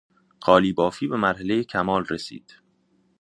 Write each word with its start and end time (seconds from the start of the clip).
قالیبافی 0.39 1.07
به 1.07 1.17
مرحلهی 1.17 1.63
کمال 1.63 2.05
رسید. 2.05 2.53